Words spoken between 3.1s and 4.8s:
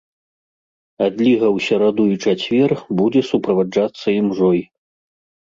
суправаджацца імжой.